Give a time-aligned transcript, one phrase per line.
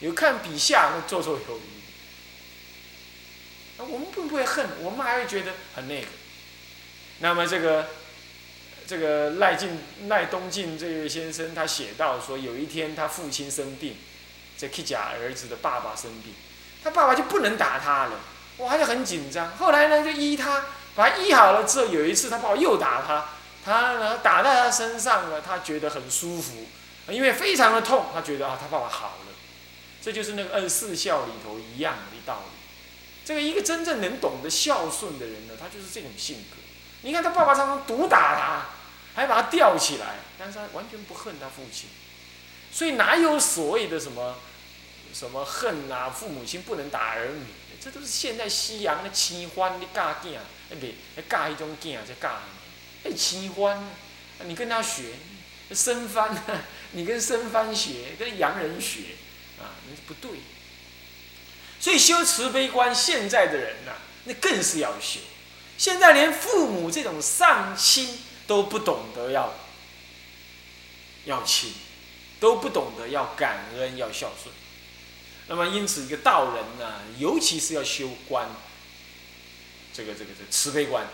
[0.00, 1.80] 有看比下那绰绰有余。
[3.78, 6.06] 我们并不会恨，我们还会觉得很那个。
[7.20, 7.88] 那么这个
[8.86, 9.78] 这个赖进
[10.08, 13.96] 赖东进这位先生，他写到说，有一天他父亲生病，
[14.58, 16.34] 这 K 甲儿子的爸爸生病，
[16.84, 18.12] 他爸爸就不能打他了，
[18.58, 19.56] 哇，就很紧张。
[19.56, 23.28] 后来呢，就医他，把他医好了之后，有一次他爸爸又打他，
[23.64, 26.66] 他呢打在他身上了，他觉得很舒服，
[27.08, 29.29] 因为非常的痛，他觉得啊，他爸爸好了。
[30.02, 32.58] 这就是那个二十四孝里头一样的道理。
[33.24, 36.56] 这个一个真正能懂得孝顺的人呢，他就是这种性格。
[37.02, 38.66] 你看他爸爸常常毒打他，
[39.14, 41.88] 还把他吊起来，但是他完全不恨他父亲。
[42.72, 44.36] 所以哪有所谓的什么
[45.12, 46.10] 什么恨啊？
[46.10, 47.44] 父母亲不能打儿女，
[47.80, 50.38] 这都是现在西洋的奇欢的教囝，
[50.70, 50.86] 哎不，
[51.28, 52.38] 教一种囝在教
[53.04, 53.88] 你，哎奇欢，
[54.44, 55.14] 你跟他学，
[55.72, 56.36] 生番，
[56.92, 59.16] 你跟生番学，跟洋人学，
[59.94, 60.40] 是不对。
[61.78, 63.92] 所以修慈悲观，现在的人呢，
[64.24, 65.20] 那更是要修。
[65.78, 69.54] 现在连父母这种丧亲都不懂得要
[71.24, 71.72] 要亲，
[72.38, 74.54] 都不懂得要感恩要孝顺。
[75.48, 78.48] 那么因此，一个道人呢，尤其是要修观，
[79.94, 81.08] 这个这个这个慈悲观。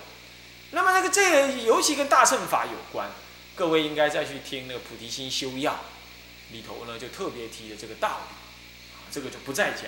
[0.72, 3.08] 那么那个这个尤其跟大乘法有关，
[3.54, 5.72] 各位应该再去听那个《菩提心修要》
[6.50, 8.34] 里头呢，就特别提的这个道理，
[9.16, 9.86] 这个就不再讲。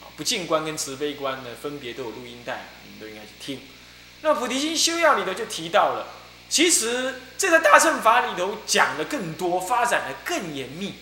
[0.00, 3.60] 啊，不净观跟慈悲观呢，分别都有录音带，你们都应该去听。
[4.20, 6.06] 那《菩提心修要》里头就提到了，
[6.48, 10.94] 其实这个大乘法里头讲的更多，发展的更严密，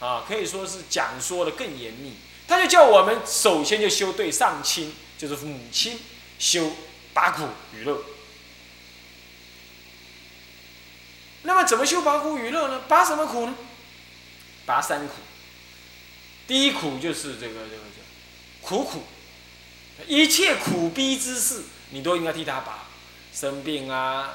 [0.00, 2.14] 啊，可以说是讲说的更严密。
[2.48, 6.00] 他就叫我们首先就修对上亲，就是母亲，
[6.38, 6.72] 修
[7.12, 8.02] 八苦与乐。
[11.42, 12.80] 那么怎么修八苦与乐呢？
[12.88, 13.54] 八什么苦呢？
[14.64, 15.12] 八三苦。
[16.46, 18.02] 第一苦就是这个这个叫
[18.60, 19.02] 苦苦，
[20.06, 21.62] 一切苦逼之事。
[21.90, 22.84] 你都应该替他把
[23.32, 24.34] 生病啊，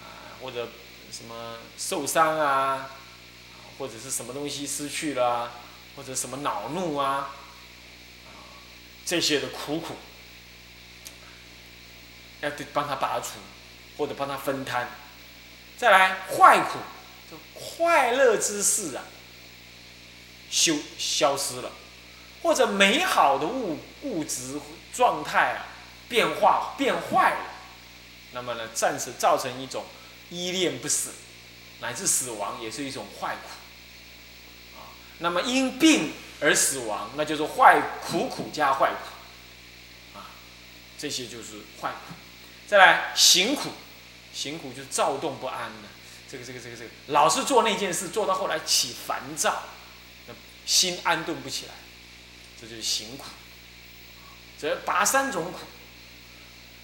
[0.00, 0.04] 啊
[0.40, 0.68] 或者
[1.12, 2.90] 什么受伤啊，
[3.78, 5.52] 或者是什么东西失去了，
[5.94, 7.30] 或者什么恼怒啊，
[9.06, 9.94] 这些的苦苦，
[12.40, 13.34] 要得帮他拔除，
[13.96, 14.90] 或者帮他分摊。
[15.76, 16.78] 再来坏苦，
[17.30, 19.04] 就快乐之事啊，
[20.52, 21.72] 消消失了，
[22.42, 24.60] 或者美好的物物质
[24.94, 25.66] 状态啊。
[26.08, 27.38] 变化变坏了，
[28.32, 29.86] 那么呢，暂时造成一种
[30.28, 31.12] 依恋不死，
[31.80, 40.28] 乃至死亡也是一种坏苦，啊，那么因病而死亡，那就是坏苦苦加坏苦，啊，
[40.98, 42.12] 这些就是坏苦。
[42.66, 43.70] 再来行苦，
[44.34, 45.88] 行苦就是躁动不安的，
[46.30, 49.62] 这个这个这个这个，老是做那件事，做到后来起烦躁，
[50.66, 51.72] 心安顿不起来，
[52.60, 53.24] 这就是行苦。
[54.60, 55.58] 这拔三种苦。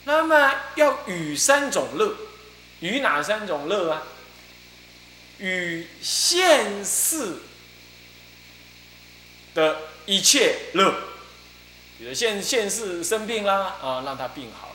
[0.04, 2.16] 那么要与三种乐，
[2.80, 4.02] 与哪三种乐啊？
[5.38, 7.36] 与现世
[9.54, 10.92] 的一切乐，
[11.98, 14.74] 比如现现世生病啦，啊，让他病好了；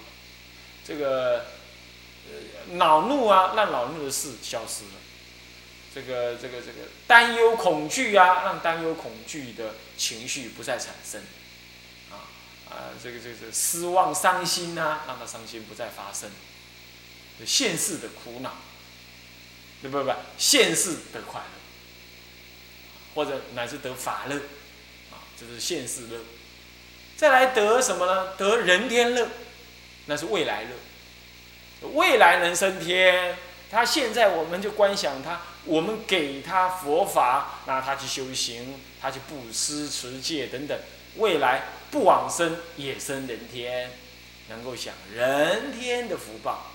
[0.88, 1.46] 这个
[2.30, 4.92] 呃恼怒啊，让恼怒的事消失了；
[5.94, 11.22] 这个这个这个担忧恐惧啊，让担忧恐惧的情绪不再产生。
[12.10, 12.26] 啊
[12.70, 16.30] 啊，这个这个失望、伤心呐，让他伤心不再发生。
[17.46, 18.54] 现世的苦恼，
[19.82, 21.48] 不不不，现世的快乐，
[23.16, 24.36] 或者乃至得法乐，
[25.12, 26.20] 啊，这是现世乐。
[27.18, 28.36] 再来得什么呢？
[28.38, 29.28] 得人天乐，
[30.06, 31.90] 那是未来乐。
[31.90, 33.38] 未来能升天，
[33.70, 40.78] 他现在我们就观想他，我们给他佛法，让他去修行，他去布施、持戒等等。
[41.16, 43.92] 未来不往生也生人天，
[44.50, 46.72] 能够享人天的福报。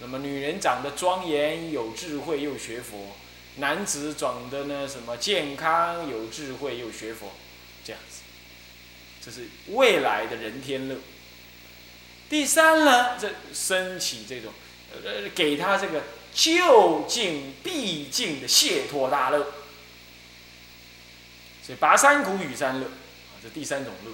[0.00, 3.16] 那么女人长得庄严有智慧又学佛，
[3.56, 7.32] 男子长得呢什么健康有智慧又学佛，
[7.84, 8.22] 这样子，
[9.24, 10.96] 这是未来的人天乐。
[12.28, 14.52] 第三呢，这升起这种
[14.92, 16.02] 呃给他这个
[16.34, 19.38] 就近必竟的解脱大乐，
[21.64, 23.40] 所以拔三苦与三乐啊。
[23.42, 24.10] 这第三种乐，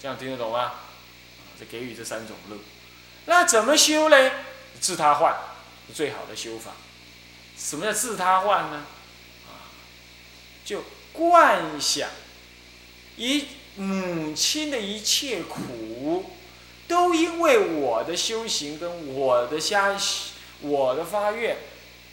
[0.00, 0.74] 这样听得懂吗？
[1.58, 2.56] 这给予这三种乐，
[3.26, 4.30] 那怎么修呢？
[4.80, 5.36] 自他换
[5.88, 6.72] 是最好的修法。
[7.58, 8.86] 什么叫自他换呢？
[9.46, 9.68] 啊，
[10.64, 12.08] 就观想，
[13.16, 13.46] 一
[13.76, 16.30] 母亲的一切苦，
[16.88, 19.98] 都因为我的修行跟我的相
[20.62, 21.56] 我的发愿，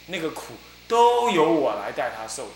[0.06, 0.54] 那个苦
[0.86, 2.48] 都由我来带他受。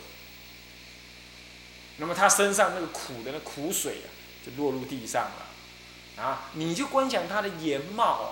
[1.98, 4.08] 那么他身上那个苦的那苦水啊，
[4.44, 8.28] 就落入地上了，啊，你就观想他的颜貌啊，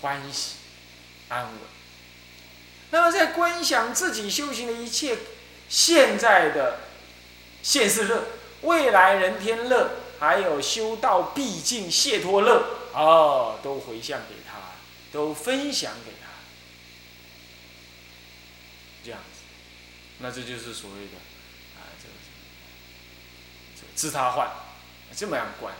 [0.00, 0.56] 欢喜
[1.28, 1.52] 安稳。
[2.90, 5.18] 那么在观想自己修行的一切，
[5.68, 6.80] 现在的
[7.62, 8.24] 现世乐、
[8.62, 12.64] 未来人天乐，还有修道毕竟解脱乐，
[12.94, 14.58] 哦，都回向给他，
[15.12, 16.31] 都分享给他，
[19.04, 19.40] 这样子，
[20.18, 21.16] 那这就是所谓的
[21.76, 22.14] 啊，这个。
[23.94, 24.48] 自他换，
[25.14, 25.74] 这么样观，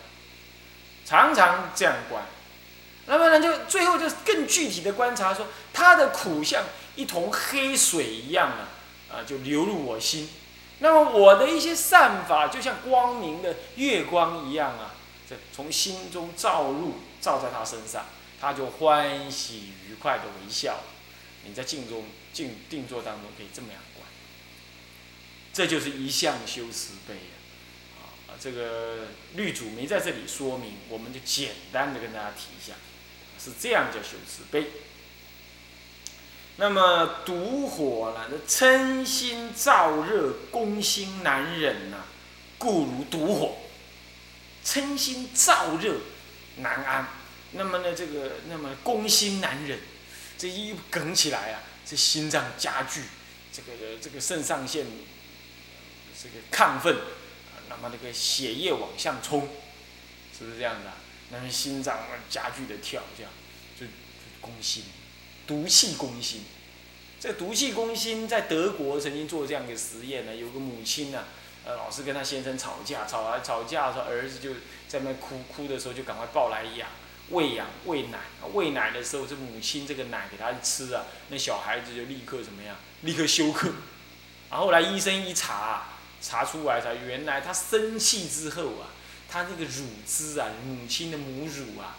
[1.06, 2.24] 常常这样观，
[3.06, 6.64] 那么呢，就最后就更具体的观察说，他的苦像
[6.94, 8.68] 一桶黑水一样啊，
[9.10, 10.28] 啊，就流入我心。
[10.80, 14.94] 那么我的一些善法，就像光明的月光一样啊，
[15.28, 18.04] 这从心中照入，照在他身上，
[18.40, 20.80] 他就欢喜愉快的微笑。
[21.44, 24.06] 你在镜中静定坐当中可以这么样观，
[25.52, 27.14] 这就是一向修慈悲
[27.96, 28.34] 啊。
[28.40, 32.74] 这个律主没在这里说明，我们就简单的跟大家提一下，
[33.38, 34.66] 是这样叫修慈悲。
[36.56, 38.38] 那么毒火呢？
[38.46, 42.04] 嗔心燥热，攻心难忍呐，
[42.58, 43.56] 故如毒火。
[44.64, 45.96] 嗔心燥热
[46.58, 47.08] 难安，
[47.52, 49.78] 那么呢，这个那么攻心难忍，
[50.38, 51.62] 这一梗起来啊，
[51.92, 53.02] 这心脏加剧，
[53.52, 54.86] 这个这个肾上腺
[56.16, 56.96] 这个亢奋。
[57.68, 59.46] 那么那个血液往上冲，
[60.38, 60.90] 是不是这样的？
[61.30, 61.98] 那么心脏
[62.30, 63.30] 加剧的跳，这样
[63.78, 63.84] 就
[64.40, 64.84] 攻心，
[65.46, 66.44] 毒气攻心。
[67.20, 70.34] 这毒气攻心在德国曾经做这样一个实验呢。
[70.34, 71.24] 有个母亲呢，
[71.66, 74.54] 呃，老是跟他先生吵架，吵来吵架的时候，儿子就
[74.88, 76.88] 在那哭，哭的时候就赶快抱来养，
[77.30, 78.18] 喂养喂奶。
[78.52, 82.76] 喂奶的时候，这母亲这个奶给他吃啊，那小孩子就立刻怎么样？
[83.02, 83.72] 立刻休克。
[84.50, 85.88] 然后来医生一查。
[86.24, 88.94] 查出来才原来他生气之后啊，
[89.28, 91.98] 他那个乳汁啊，母亲的母乳啊，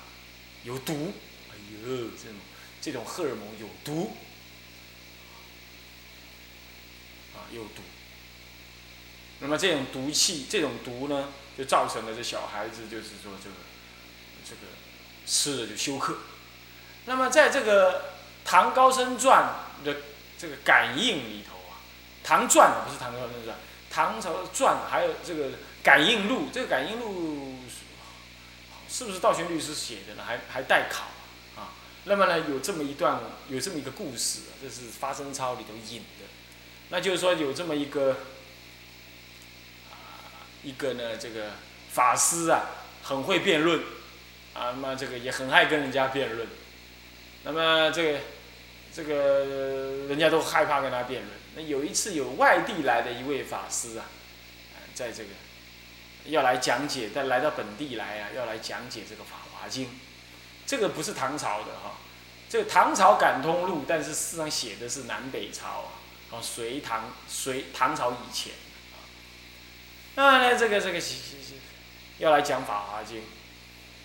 [0.63, 1.11] 有毒。
[1.49, 1.55] 哎
[1.85, 2.35] 呦，这种
[2.79, 4.15] 这种荷尔蒙有毒，
[7.35, 7.81] 啊，有毒。
[9.41, 11.27] 那么这种毒气，这种毒呢，
[11.57, 13.55] 就造成了这小孩子就是说这个
[14.45, 14.61] 这个
[15.25, 16.17] 吃了就休克。
[17.05, 17.91] 那么在这个
[18.45, 19.53] 《唐高僧传》
[19.85, 19.97] 的
[20.37, 21.79] 这个感应里头啊，
[22.27, 23.55] 《唐传》不是《唐高僧传》。
[23.95, 25.51] 唐朝传还有这个
[25.83, 27.59] 感应录，这个感应录
[28.89, 30.23] 是不是道玄律师写的呢？
[30.25, 31.03] 还还待考
[31.55, 31.77] 啊。
[32.05, 33.19] 那么呢，有这么一段，
[33.49, 36.25] 有这么一个故事，这是发生抄里头引的。
[36.89, 38.17] 那就是说有这么一个
[39.91, 41.51] 啊，一个呢，这个
[41.91, 42.61] 法师啊，
[43.03, 43.79] 很会辩论
[44.53, 46.47] 啊，那么这个也很爱跟人家辩论。
[47.43, 48.19] 那么这个
[48.93, 51.33] 这个人家都害怕跟他辩论。
[51.55, 54.05] 那有一次有外地来的一位法师啊，
[54.95, 55.29] 在这个
[56.25, 59.85] 要来讲解，但来到本地来啊，要来讲解这个《法华经》，
[60.65, 61.97] 这个不是唐朝的哈，
[62.49, 65.91] 这个唐朝感通录，但是事实上写的是南北朝啊，
[66.31, 68.53] 哦，隋唐隋唐朝以前
[68.93, 68.97] 啊，
[70.15, 70.99] 那呢这个这个
[72.19, 73.17] 要来讲《法华经》，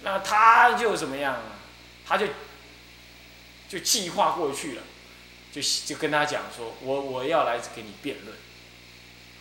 [0.02, 1.42] 那他就怎么样？
[2.06, 2.26] 他就
[3.68, 4.82] 就计划过去了。
[5.50, 8.36] 就就跟他讲说，我我要来给你辩论，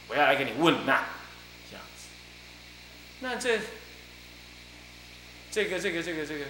[0.08, 1.04] 我要来给你问难，
[1.70, 2.08] 这样子。
[3.20, 3.60] 那这
[5.52, 6.46] 这个这个这个这个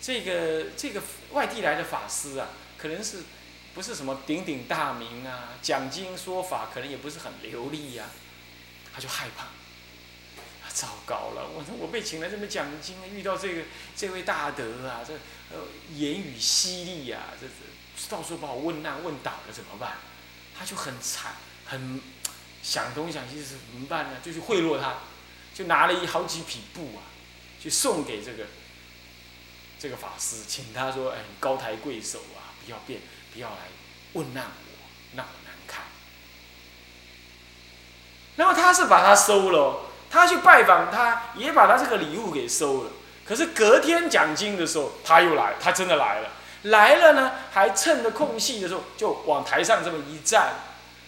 [0.00, 1.00] 这个这个
[1.30, 3.22] 外地来的法师啊，可能是
[3.74, 8.06] 不是什么鼎鼎大名啊，讲经说法可能也不是很流利呀，
[8.92, 9.46] 他就害怕。
[10.74, 13.62] 糟糕了，我我被请来这么讲经，遇到这个
[13.94, 15.12] 这位大德啊，这
[15.54, 15.64] 呃
[15.94, 17.52] 言语犀利呀，这这
[18.08, 19.98] 到时候把我问难问倒了怎么办？
[20.58, 21.36] 他就很惨，
[21.66, 22.00] 很
[22.62, 24.18] 想东想西是怎么办呢？
[24.24, 24.96] 就去贿赂他，
[25.54, 27.04] 就拿了一好几匹布啊，
[27.60, 28.46] 去送给这个
[29.78, 33.00] 这个法师，请他说：“哎，高抬贵手啊，不要变，
[33.32, 33.56] 不要来
[34.14, 35.84] 问难我，让我难看。”
[38.36, 39.91] 那么他是把他收了。
[40.12, 42.90] 他去拜访他，也把他这个礼物给收了。
[43.24, 46.28] 可是隔天讲经的时候，他又来，他真的来了。
[46.64, 50.50] 来了呢，还趁着空隙的时候，就往台上这么一站，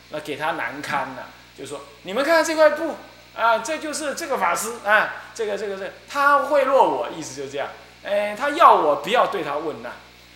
[0.09, 1.27] 那给他难堪了。
[1.57, 2.97] 就说：“你们看看这块布
[3.37, 7.69] 啊，这就是这个法师啊，这个这个这，他贿赂我，意思就这样。
[8.03, 9.93] 哎，他要我不要对他问难。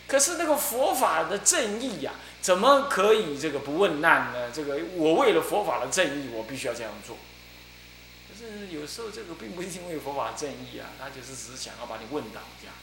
[0.07, 4.51] 可是那个佛法的正义呀，怎么可以这个不问难呢？
[4.53, 7.17] 这个我为了佛法的正义，我必须要这样做。”
[8.39, 12.75] 是有时候这个并不是因为佛法正义啊，他就是只是想要把你问倒这样。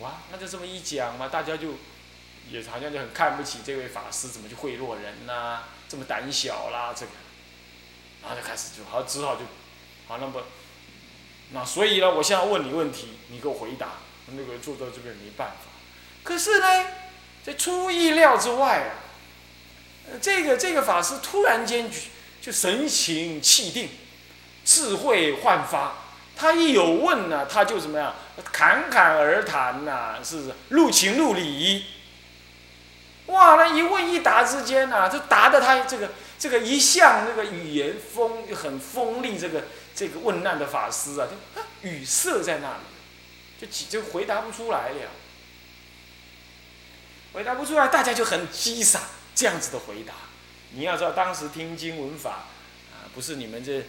[0.00, 1.74] 哇，那就这么一讲嘛，大家就
[2.50, 5.60] 也好像就很看不起这位法师，怎么去贿赂人呐？
[5.88, 7.12] 这么胆小啦，这个
[8.22, 9.42] 然后就开始就好，只好就，
[10.08, 10.42] 好，那么，
[11.52, 13.98] 那所以呢，我现在问你问题，你给我回答。
[14.30, 15.70] 那个坐到这边没办法，
[16.22, 16.66] 可是呢，
[17.42, 18.92] 在出乎意料之外啊，
[20.20, 21.96] 这个这个法师突然间就
[22.42, 23.88] 就神情气定，
[24.68, 25.94] 智慧焕发。
[26.36, 28.14] 他一有问呢，他就怎么样，
[28.52, 31.86] 侃侃而谈呐，是入情入理。
[33.26, 42.82] 哇，那一问一答之间呐，就答的他这个这个一向那个语言锋很锋利，这个这个问难的法师啊，就语塞在那里。
[43.60, 45.10] 就就回答不出来了，
[47.32, 49.00] 回答不出来，大家就很激傻，
[49.34, 50.14] 这样子的回答。
[50.74, 52.44] 你要知道，当时听经闻法
[52.92, 53.84] 啊，不是你们这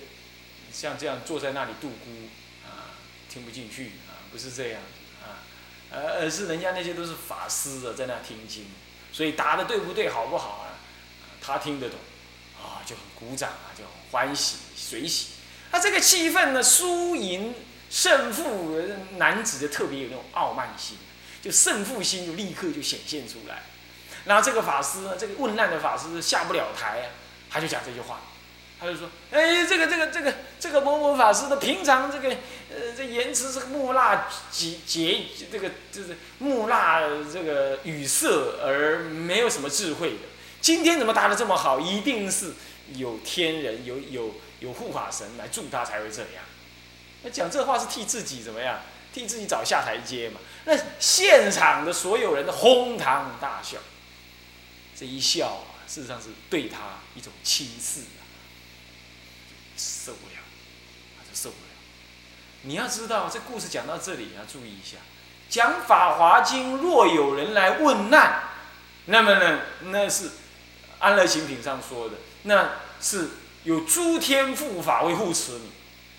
[0.72, 2.30] 像这样坐在那里度孤
[2.66, 2.96] 啊，
[3.30, 4.82] 听不进去啊，不是这样
[5.24, 5.44] 啊，
[5.92, 8.66] 而而是人家那些都是法师啊，在那听经，
[9.12, 10.80] 所以答的对不对，好不好啊？
[11.42, 12.00] 他听得懂
[12.62, 15.28] 啊，就很鼓掌啊，就很欢喜随喜。
[15.72, 17.54] 他这个气氛呢，输赢。
[17.92, 18.80] 胜负
[19.18, 20.96] 男子就特别有那种傲慢心，
[21.42, 23.64] 就胜负心就立刻就显现出来。
[24.26, 27.10] 然后这个法师呢，这个问难的法师下不了台，
[27.50, 28.22] 他就讲这句话，
[28.80, 32.30] 他就说：“哎，这个这个这个这个某某法师的平常这个
[32.70, 38.28] 呃这言辞是木讷结结这个就是木讷这个语塞
[38.64, 40.28] 而没有什么智慧的。
[40.62, 41.80] 今天怎么答的这么好？
[41.80, 42.54] 一定是
[42.96, 46.44] 有天人有有有护法神来助他才会这样。”
[47.24, 48.80] 那讲这话是替自己怎么样？
[49.12, 50.40] 替自己找下台阶嘛。
[50.66, 53.80] 那现场的所有人都哄堂大笑，
[54.96, 58.19] 这一笑啊，事实上是对他一种轻视啊，
[59.80, 60.42] 受不了，
[61.18, 61.72] 他就受不了。
[62.64, 64.98] 你要知道，这故事讲到这里要注意一下，
[65.50, 68.44] 讲《法华经》，若有人来问难，
[69.06, 70.32] 那么呢，那是
[71.00, 72.72] 安乐行品上说的，那
[73.02, 73.30] 是
[73.64, 75.72] 有诸天护法为护持你。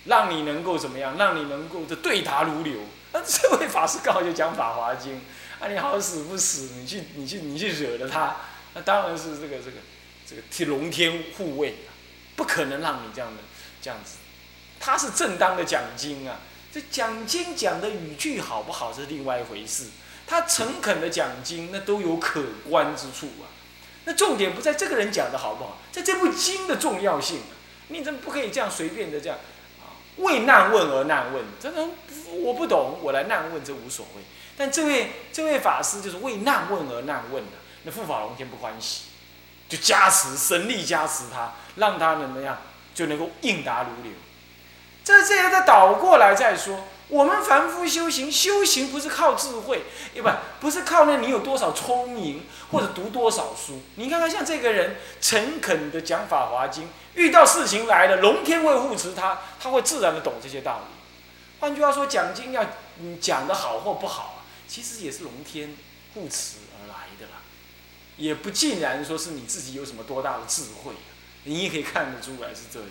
[0.06, 1.18] 让你能够怎么样？
[1.18, 2.80] 让你能够的对答如流。
[3.12, 5.12] 那这位法师刚好就讲《法华经》，
[5.60, 8.36] 啊，你好死不死，你去你去你去惹了他，
[8.72, 9.72] 那当然是这个这个
[10.26, 11.74] 这个替龙天护卫，
[12.34, 13.42] 不可能让你这样的
[13.80, 14.16] 这样子。
[14.78, 16.38] 他是正当的讲经啊，
[16.72, 19.86] 这讲经讲的语句好不好是另外一回事。
[20.26, 23.50] 他诚恳的讲经，那都有可观之处啊。
[24.04, 27.54] 那重点不在这个人讲的好不好，在这部经的重要性啊。
[27.88, 29.38] 你怎么不可以这样随便的这样？
[30.16, 31.88] 为难问而难问，真的
[32.26, 34.22] 我不懂，我来难问这无所谓。
[34.56, 37.52] 但这位这位法师就是为难问而难问的，
[37.84, 39.04] 那护法龙天不欢喜，
[39.68, 42.58] 就加持神力加持他，让他怎么样
[42.94, 44.12] 就能够应答如流。
[45.04, 46.84] 这这样再倒过来再说。
[47.08, 49.82] 我们凡夫修行，修行不是靠智慧，
[50.14, 50.28] 也不
[50.60, 53.82] 不是靠那你有多少聪明或者读多少书。
[53.96, 60.94] 你看看像这个人诚恳的讲《法华经》，遇到事情来了，龙天会护持他，他会自然的懂这些道理。
[61.58, 62.64] 换句话说，讲经要
[63.20, 65.76] 讲的好或不好，其实也是龙天
[66.14, 67.42] 护持而来的啦，
[68.16, 70.92] 也不尽然说是你自己有什么多大的智慧，
[71.44, 72.88] 你也可以看得出来是这样。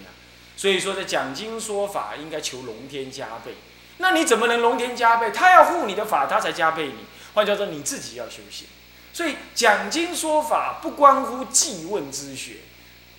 [0.58, 3.54] 所以说，在讲经说法，应该求龙天加倍。
[3.98, 5.32] 那你怎么能龙天加倍？
[5.32, 7.06] 他要护你的法，他才加倍你。
[7.34, 8.68] 换句话说，你自己要修行。
[9.12, 12.58] 所以讲经说法不关乎记问之学，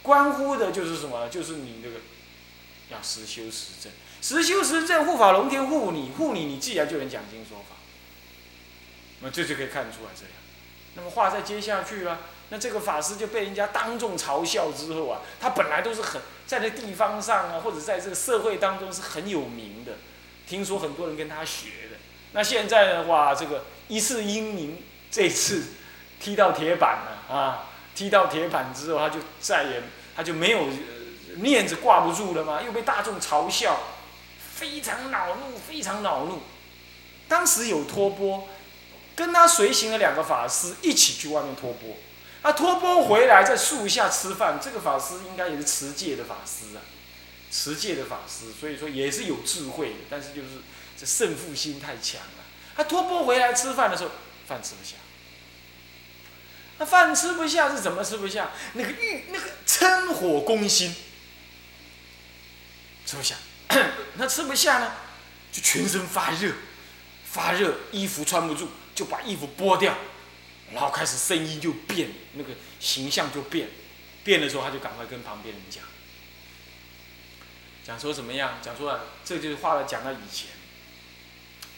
[0.03, 1.29] 关乎的就是什么？
[1.29, 1.97] 就是你这个
[2.91, 7.77] 要实修实证，实修实证，护法龙天护你，护你，你自然就能讲经说法。
[9.21, 10.33] 那这就可以看出来这样。
[10.95, 19.93] 那么话再接下去了，那这个法师就被人家当众嘲笑之后啊，他本来都是很在那地方上啊，或者在这个社会当中是很有名的。
[20.49, 21.97] 听说很多人跟他学的，
[22.33, 25.63] 那现在的话，这个一次英名，这次
[26.19, 27.69] 踢到铁板了啊！
[27.95, 29.83] 踢到铁板之后，他就再也
[30.17, 30.67] 他就没有
[31.37, 33.79] 面子挂不住了嘛，又被大众嘲笑，
[34.55, 36.41] 非常恼怒，非常恼怒。
[37.29, 38.49] 当时有托钵，
[39.15, 41.97] 跟他随行的两个法师一起去外面托钵，
[42.43, 46.81] 他托钵回来在树下吃饭，这个法师应该也是持戒的法师啊。
[47.53, 50.63] 持戒的法师，所以说也是有智慧的，但是就是
[50.97, 52.45] 这胜负心太强了。
[52.77, 54.11] 他托钵回来吃饭的时候，
[54.47, 54.95] 饭吃不下。
[56.79, 58.51] 那饭吃不下是怎么吃不下？
[58.75, 60.95] 那个欲那个嗔火攻心，
[63.05, 63.35] 吃不下。
[64.15, 64.93] 那吃不下呢，
[65.51, 66.53] 就全身发热，
[67.25, 69.99] 发热，衣服穿不住，就把衣服剥掉，
[70.73, 73.69] 然后开始声音就变，那个形象就变，
[74.23, 75.85] 变的时候他就赶快跟旁边人讲。
[77.85, 78.59] 讲说怎么样？
[78.63, 80.49] 讲说啊这就是话了，讲到以前，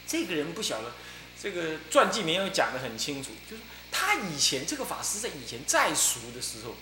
[0.07, 0.93] 这个人不晓得，
[1.41, 6.75] 这个传记没有讲的很清楚，就是他以前这个法师在以前在俗的时候，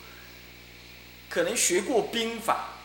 [1.28, 2.78] 可能学过兵法，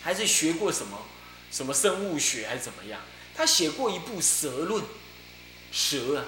[0.00, 1.06] 还是学过什么
[1.50, 3.00] 什么生物学还是怎么样？
[3.34, 4.84] 他写过一部《蛇论》，
[5.72, 6.24] 蛇啊，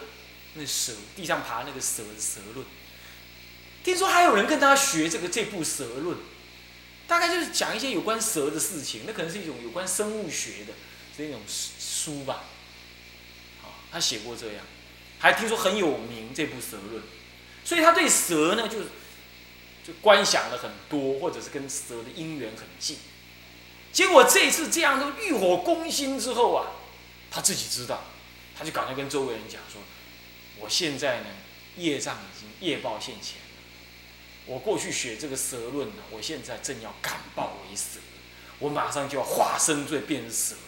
[0.55, 2.65] 那蛇地上爬那个蛇《蛇论》。
[3.85, 6.17] 听说还有人跟他学这个这部《蛇论》，
[7.07, 10.73] 大概就是讲一些有关蛇的事情，那可能是一种有关生物学的
[11.17, 12.45] 这种书吧。
[13.93, 14.65] 他写过这样，
[15.21, 17.03] 还听说很有名这部《蛇论》，
[17.65, 18.81] 所以他对蛇呢就
[19.87, 22.97] 就观想了很多，或者是跟蛇的因缘很近。
[23.93, 26.73] 结果这一次这样的欲火攻心之后啊，
[27.31, 28.03] 他自己知道，
[28.59, 29.81] 他就赶快跟周围人讲说
[30.65, 31.27] ：“我现在呢，
[31.77, 33.37] 业障已经业报现前。”
[34.47, 38.01] 我过去学这个蛇论呢，我现在正要感报为蛇，
[38.59, 40.61] 我马上就要化身罪变成蛇了。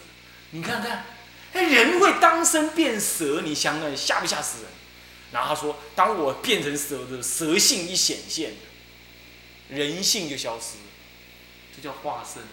[0.51, 1.05] 你看看，
[1.53, 4.69] 哎，人会当身变蛇，你想想吓不吓死人？
[5.31, 8.53] 然后他说，当我变成蛇的蛇性一显现，
[9.69, 10.83] 人性就消失了，
[11.75, 12.43] 这叫化身。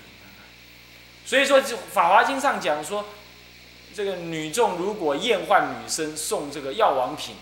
[1.27, 3.07] 所以说《法华经》上讲说，
[3.95, 7.37] 这个女众如果厌患女生送这个药王品，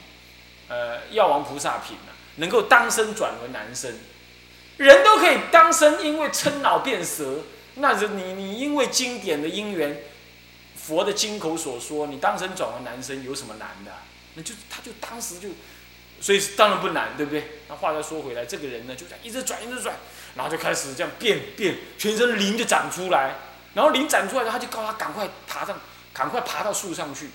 [0.69, 2.13] 呃，药王菩萨品呢？
[2.37, 3.95] 能够当身转为男生，
[4.77, 7.41] 人都可以当身，因为称脑变蛇。
[7.75, 10.03] 那是你你因为经典的因缘，
[10.77, 13.91] 佛的经口所说，你当身转为男生有什么难的？
[14.35, 15.49] 那就他就当时就，
[16.21, 17.61] 所以当然不难，对不对？
[17.69, 19.97] 那话再说回来，这个人呢，就这样一直转一直转，
[20.35, 23.37] 然后就开始这样变变，全身灵就长出来，
[23.75, 25.79] 然后灵长出来，他就告诉他赶快爬上，
[26.13, 27.29] 赶快爬到树上去。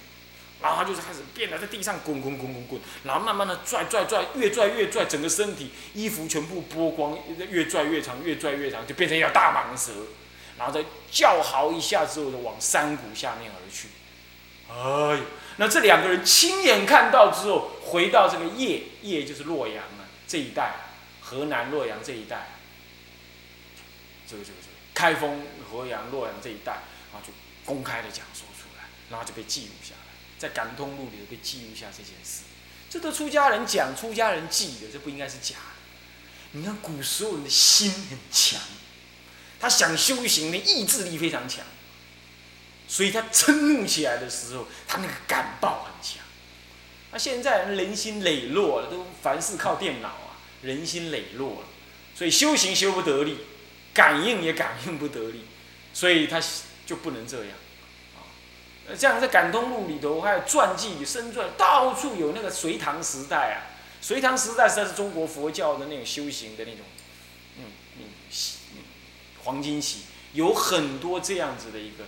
[0.59, 7.15] 然后他就是开始变得在地上滚滚滚滚滚，然后慢慢的拽拽拽，越拽越拽，整个身体衣服全部剥光，
[7.47, 9.91] 越拽越长，越拽越长，就变成一条大蟒蛇，
[10.57, 13.89] 然后再叫嚎一下之后，就往山谷下面而去。
[14.67, 15.21] 哎，
[15.57, 20.73] 那这两个人亲眼看到之后，回到这个叶叶就是洛阳啊这一带，
[21.21, 22.57] 河南洛阳这一带，
[24.27, 26.71] 这个这个这个开封、河阳、洛阳这一带，
[27.13, 27.31] 然后就
[27.63, 28.46] 公开的讲说，
[29.09, 30.07] 然后就被记录下来。
[30.37, 32.41] 在感通录里头被记录下这件事，
[32.91, 36.51] 这都出家人讲、出家人记的，这不应该是假的。
[36.51, 38.61] 你看古时候人的心很强，
[39.59, 41.65] 他想修行的意志力非常强，
[42.87, 46.23] 所以他嗔怒起来的时候，他那个感报很强。
[47.11, 51.67] 那现在人心磊落了，都凡事靠电脑啊，人心磊落了，
[52.13, 53.39] 所以修行修不得力，
[53.91, 55.45] 感应也感应不得力，
[55.93, 56.39] 所以他
[56.85, 57.53] 就不能这样。
[58.95, 63.75] 这样在《感通录》里头，还有传记、生传，到处有那个隋唐时代啊。
[63.99, 66.85] 隋唐时代实在是中国佛教的那种修行的那种，
[67.57, 67.63] 嗯
[67.97, 68.03] 嗯，
[69.43, 72.05] 黄金期，有很多这样子的一个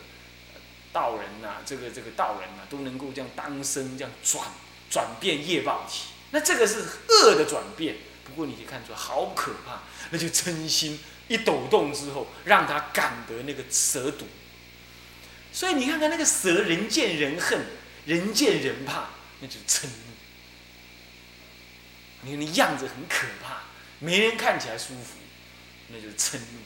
[0.94, 4.46] 道人呐，这个这个道人呐，都能够这样当生这样转
[4.90, 6.10] 转变业报体。
[6.32, 14.26] 那这个是恶的转变，不过你可以看出来好可怕，那就嗔心一抖动之后，让他感得那个蛇毒。
[15.52, 17.66] 所以你看看那个蛇，人见人恨，
[18.06, 19.10] 人见人怕，
[19.42, 19.92] 那就是嗔怒。
[22.22, 23.64] 你看那样子很可怕，
[24.00, 25.16] 没人看起来舒服，
[25.88, 26.60] 那就是嗔怒。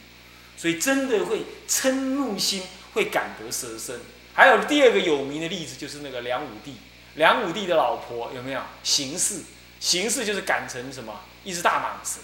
[0.57, 3.99] 所以真的会嗔怒心会感得蛇身。
[4.33, 6.75] 还有第二个有名的例子，就是那个梁武帝，
[7.15, 8.61] 梁武帝的老婆有没有？
[8.83, 9.41] 邢氏，
[9.79, 11.21] 邢氏就是赶成什么？
[11.43, 12.19] 一只大蟒蛇。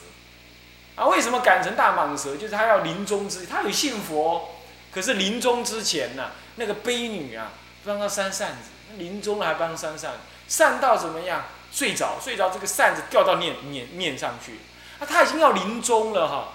[0.95, 2.35] 啊，为什么赶成大蟒蛇？
[2.35, 4.55] 就是他要临终之，他有信佛，
[4.91, 6.31] 可是临终之前呢？
[6.59, 10.17] 那个悲女啊，帮她扇扇子，临终了还帮她扇扇，
[10.47, 11.45] 扇到怎么样？
[11.71, 14.57] 睡着，睡着，这个扇子掉到面面面上去，
[14.99, 16.53] 啊，他已经要临终了哈，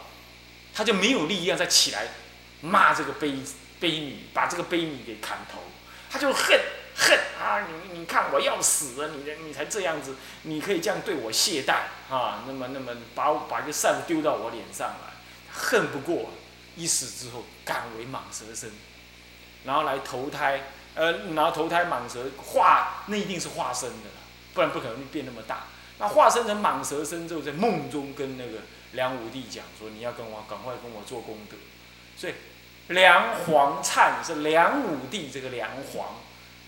[0.74, 2.08] 他就没有力量再起来
[2.60, 3.38] 骂这个悲
[3.78, 5.60] 悲女，把这个悲女给砍头，
[6.10, 6.60] 他就恨
[6.96, 7.66] 恨啊！
[7.68, 11.74] 你你看我要死了，你你才这样子，你可以这样对我懈怠
[12.12, 12.42] 啊？
[12.48, 15.14] 那么那么把把一个扇子丢到我脸上来，
[15.52, 16.32] 恨不过，
[16.74, 18.72] 一死之后敢为蟒蛇身。
[19.64, 20.62] 然后来投胎，
[20.94, 24.20] 呃，然后投胎蟒蛇化，那一定是化身的了，
[24.52, 25.64] 不然不可能变那么大。
[25.98, 28.58] 那化身成蟒蛇身之后，在梦中跟那个
[28.92, 31.56] 梁武帝讲说：“你要跟我赶快跟我做功德。”
[32.16, 32.34] 所以
[32.88, 36.16] 梁皇灿是梁武帝这个梁皇，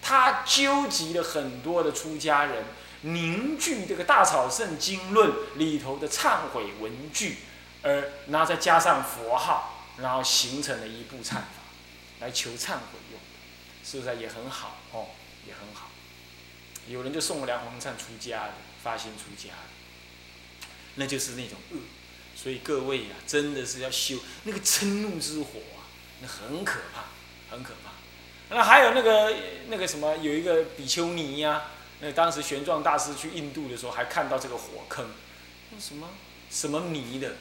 [0.01, 2.65] 他纠集了很多的出家人，
[3.03, 7.39] 凝聚这个《大草圣经论》里头的忏悔文句，
[7.83, 11.66] 而然后再加上佛号，然后形成了一部忏法。
[12.21, 15.09] 来求忏悔用的，是不是也很好哦？
[15.47, 15.91] 也很好。
[16.89, 21.79] 有人就送了梁皇灿出家的，发心出家的，那就是那种恶。
[22.35, 25.89] 所以各位呀，真的是要修那个嗔怒之火啊，
[26.21, 27.05] 那很可怕，
[27.51, 27.91] 很可怕。
[28.55, 29.35] 那还有那个
[29.69, 31.65] 那个什么，有一个比丘尼呀，
[32.01, 35.09] 那当时玄奘大师去印度的时候，还看到这个火坑，
[35.71, 36.09] 那什么
[36.51, 37.37] 什么泥的，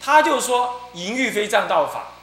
[0.00, 2.13] 他就说淫欲非正道法。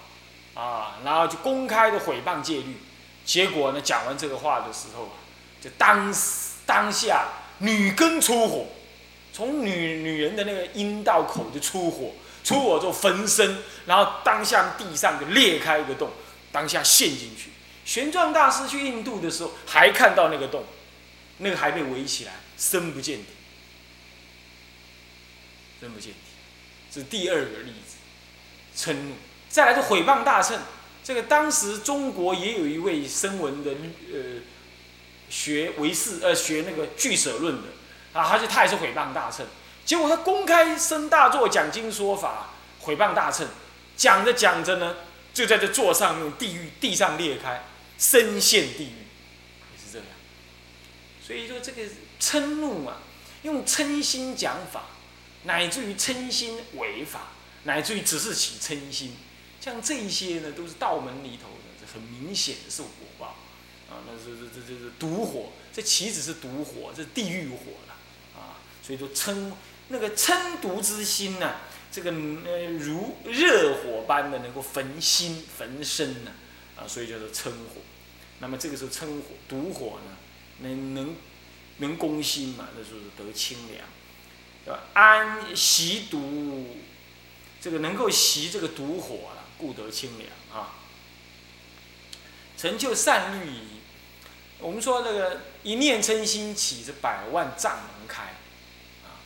[0.62, 2.78] 啊，然后就公开的毁谤戒律，
[3.26, 5.10] 结果呢，讲完这个话的时候，
[5.60, 6.14] 就当
[6.68, 8.68] 当下女根出火，
[9.34, 12.12] 从女女人的那个阴道口就出火，
[12.44, 16.12] 出火之后焚身，然后当下地上就裂开一个洞，
[16.52, 17.50] 当下陷进去。
[17.84, 20.64] 玄奘大师去印度的时候，还看到那个洞，
[21.40, 23.26] 那个还被围起来，深不见底，
[25.80, 26.20] 深不见底，
[26.92, 27.96] 这是第二个例子，
[28.78, 29.16] 嗔怒。
[29.52, 30.58] 再来是毁谤大乘，
[31.04, 33.72] 这个当时中国也有一位声闻的，
[34.14, 34.40] 呃，
[35.30, 37.68] 学唯识，呃，学那个俱舍论的，
[38.14, 39.46] 啊，他就他也是毁谤大乘，
[39.86, 43.46] 结果他公开升大座讲经说法，毁谤大乘，
[43.98, 44.96] 讲着讲着呢，
[45.34, 47.66] 就在这座上用地狱地上裂开，
[47.98, 49.04] 深陷地狱，
[49.74, 50.08] 也是这样。
[51.22, 51.82] 所以说这个
[52.22, 53.00] 嗔怒啊，
[53.42, 54.86] 用嗔心讲法，
[55.44, 57.32] 乃至于嗔心违法，
[57.64, 59.18] 乃至于只是起嗔心。
[59.62, 62.88] 像这一些呢，都是道门里头的，这很明显的是火
[63.20, 63.28] 爆，
[63.88, 67.96] 啊，那是这这这是毒火，这岂止是毒火，这是地狱火了，
[68.36, 69.52] 啊，所以说嗔
[69.90, 71.58] 那个嗔毒之心呢，
[71.92, 76.32] 这个呃如热火般的能够焚心焚身呢，
[76.76, 77.82] 啊，所以叫做嗔火。
[78.40, 80.18] 那么这个时候嗔火毒火呢，
[80.62, 81.16] 能能
[81.78, 83.60] 能攻心嘛，那就是得清
[84.66, 86.78] 凉，安习毒，
[87.62, 89.41] 这个能够习这个毒火了。
[89.62, 90.74] 故得清凉啊！
[92.58, 93.62] 成就善律仪。
[94.60, 98.24] 我们说这个一念嗔心起，这百万障门开
[99.04, 99.22] 啊。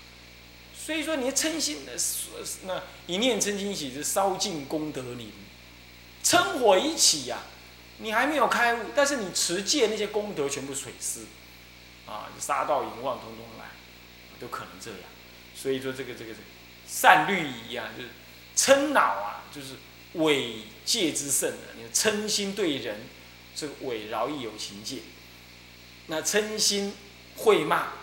[0.77, 1.93] 所以说，你嗔心的
[2.63, 5.31] 那一念嗔心起，是烧尽功德林。
[6.23, 7.39] 嗔火一起呀，
[7.97, 11.21] 你还没有开悟，但是你持戒那些功德全部水失
[12.05, 13.65] 啊，杀盗淫妄通通来，
[14.39, 14.99] 都可能这样。
[15.55, 16.39] 所以说，这个这个这个
[16.87, 18.09] 善律仪啊，就是
[18.55, 19.75] 嗔恼啊，就是。
[20.15, 23.01] 伪戒之圣的，你嗔心对人，
[23.55, 24.97] 这个伪饶益有情戒；
[26.07, 26.93] 那嗔心
[27.37, 27.93] 会骂，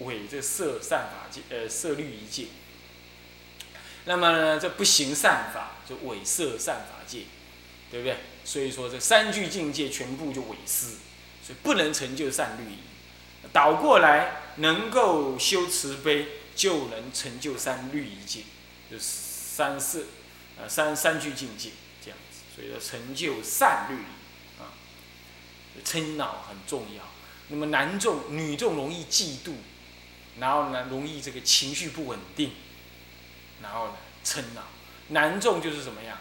[0.00, 2.46] 伪这色善法戒，呃色律仪戒。
[4.04, 7.24] 那么呢，这不行善法，就伪色善法戒，
[7.90, 8.16] 对不对？
[8.44, 10.86] 所以说这三句境界全部就伪失，
[11.44, 12.78] 所以不能成就善律仪。
[13.52, 18.40] 倒过来，能够修慈悲，就能成就三律仪戒，
[18.90, 20.04] 就三色。
[20.58, 21.70] 呃，三三句境界
[22.02, 23.96] 这样子，所以说成就善律
[24.58, 24.72] 啊，
[25.84, 27.02] 嗔恼很重要。
[27.48, 29.52] 那么男众、女众容易嫉妒，
[30.38, 32.52] 然后呢，容易这个情绪不稳定，
[33.62, 34.62] 然后呢，嗔恼。
[35.08, 36.18] 男众就是怎么样？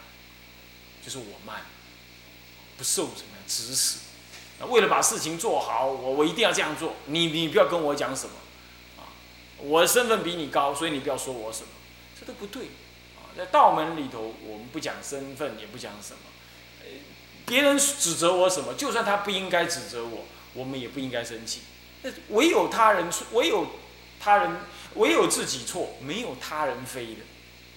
[1.03, 1.61] 就是我慢，
[2.77, 3.99] 不受什么指使。
[4.67, 6.95] 为了把事情做好，我我一定要这样做。
[7.05, 8.33] 你你不要跟我讲什么
[8.97, 9.07] 啊，
[9.57, 11.67] 我的身份比你高，所以你不要说我什么，
[12.19, 12.67] 这都不对。
[13.37, 16.19] 在道门里头，我们不讲身份，也不讲什么。
[17.45, 21.61] 别人指责我什么，就算他不应该指责我，我们也不应该生气。
[22.01, 23.67] 那唯有他人错，唯有
[24.19, 24.57] 他人，
[24.95, 27.21] 唯有自己错，没有他人非的。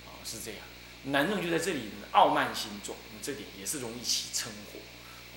[0.06, 0.60] 啊，是这样。
[1.04, 4.80] 男人就在这里，傲慢心重，这点也是容易起嗔火，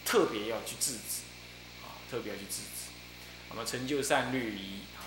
[0.05, 1.23] 特别要去制止。
[1.83, 2.91] 啊，特别要去制止。
[3.49, 5.03] 那么成就善律仪啊。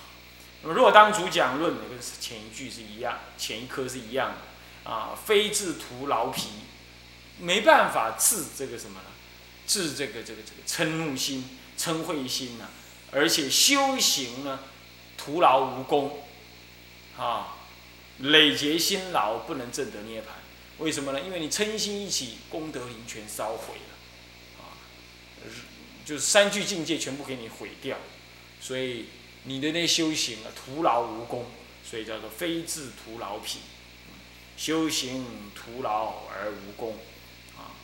[0.62, 4.38] 那么如果当主讲论，跟前一句是一样，前一科是一样的。
[4.84, 6.48] 啊，非治徒劳皮，
[7.40, 9.06] 没办法治这个什么呢？
[9.66, 12.68] 治这个这个这个嗔怒心、嗔恚心呢？
[13.10, 14.60] 而且修行呢，
[15.16, 16.22] 徒劳无功，
[17.16, 17.56] 啊，
[18.18, 20.26] 累劫辛劳不能证得涅槃。
[20.78, 21.20] 为什么呢？
[21.20, 24.74] 因为你嗔心一起，功德林全烧毁了，啊，
[26.04, 27.96] 就是三句境界全部给你毁掉，
[28.60, 29.06] 所以
[29.44, 31.46] 你的那修行啊，徒劳无功，
[31.88, 33.60] 所以叫做非治徒劳皮。
[34.56, 36.96] 修行徒劳而无功，
[37.56, 37.74] 啊，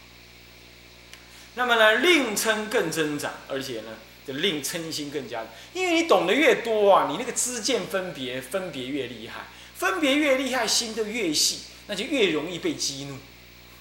[1.57, 13.19] 那么呢，令嗔更增长，而且呢，就令嗔心更加，因为你懂得越多啊，你那个知见分别分别越厉害，分别越厉害，心就越细，那就越容易被激怒，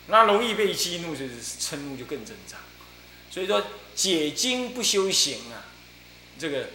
[0.07, 2.59] 那容易被激怒就是嗔怒就更增长，
[3.29, 5.67] 所以说解经不修行啊，
[6.39, 6.69] 这个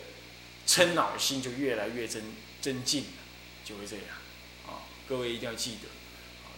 [0.67, 2.23] 嗔恼心就越来越增
[2.61, 3.19] 增进了，
[3.65, 4.07] 就会这样，
[4.69, 5.89] 啊，各位一定要记得。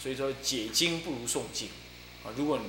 [0.06, 1.68] 所以说解经不如诵经，
[2.24, 2.64] 啊，如果你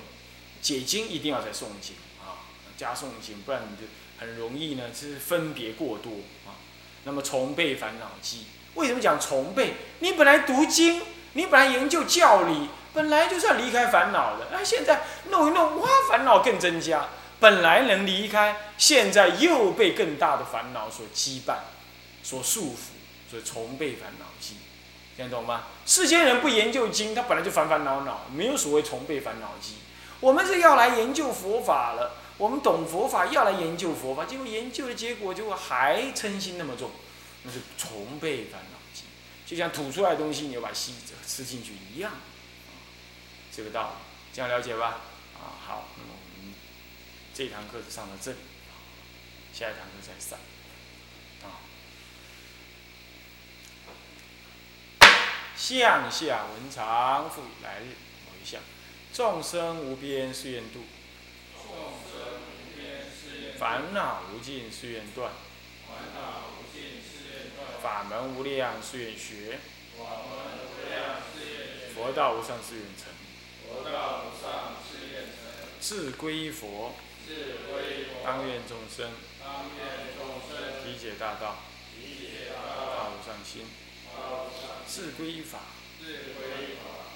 [0.59, 3.83] 解经一定要在诵经啊，加诵经，不然你就
[4.17, 6.13] 很容易呢，是分别过多
[6.47, 6.57] 啊。
[7.03, 9.75] 那么重备烦恼机，为什么讲重备？
[9.99, 10.99] 你本来读经，
[11.33, 17.07] 你本来研究教理，本来就是要离开烦恼的，那现在弄一弄，哇，烦恼更增加。
[17.39, 21.57] 本来能离开，现在又被更大的烦恼所羁绊、
[22.23, 24.55] 所束缚，所以重备烦恼机。
[25.17, 25.63] 听懂吗？
[25.83, 29.77] 世间人不研究经，他本来就烦烦恼恼，没有所谓重背烦恼机。
[30.19, 36.91] 我们是要来研究佛法了，我们懂佛法要来研究佛法，结果研究的结果就还嗔心那么重，
[37.41, 39.05] 那是重倍烦恼集，
[39.47, 42.11] 就像吐出来的东西，你要把吸着吃进去一样，
[43.51, 45.01] 这个道理，这样了解吧？
[45.33, 46.53] 啊，好，那么我们
[47.33, 48.37] 这堂课就上到这里，
[49.51, 50.37] 下一堂课再上。
[55.57, 57.95] 向下文长复来日，
[58.27, 58.57] 某一，
[59.11, 60.81] 众生无边誓愿度，
[61.55, 65.31] 众生无边誓愿，烦恼无尽誓愿断，
[65.87, 69.57] 烦恼无尽誓愿断，法门无量誓愿学，
[69.97, 73.09] 法门无量誓愿佛道无上誓愿成，
[73.67, 76.93] 佛道无上誓愿成，志归佛，
[77.27, 77.33] 志
[77.67, 79.09] 归佛，当愿众生，
[79.43, 81.57] 当愿众生，理解大道，
[81.97, 83.65] 理解大道，大无上心。
[84.87, 85.59] 自归法，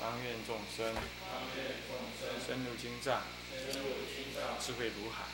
[0.02, 0.96] 当愿众生
[2.46, 3.22] 深入经藏，
[4.60, 5.26] 智慧如海；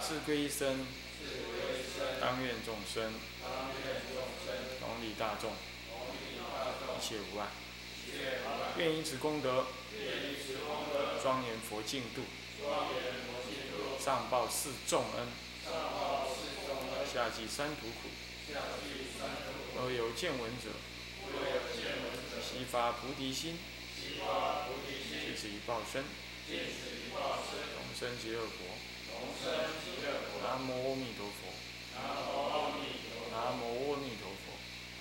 [0.00, 0.86] 自归身，
[2.20, 3.12] 当愿众生
[4.80, 7.46] 同理大众，一切无碍。
[8.78, 9.66] 愿以此功德，
[11.22, 12.22] 庄严佛净土，
[14.02, 15.28] 上报四重恩，
[17.12, 18.08] 下济三途苦。
[19.76, 20.70] 若有见闻者，
[22.42, 23.58] 悉发菩提心，
[23.98, 26.04] 尽此一报身，
[27.76, 28.50] 同生极乐国。
[30.42, 31.40] 南无阿弥陀佛
[33.30, 34.44] 南无阿弥陀佛。